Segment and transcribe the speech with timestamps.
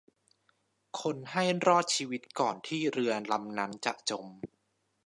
[1.01, 4.25] คนให้รอดชีวิตก่อนที่เรือลำนั้นจะจม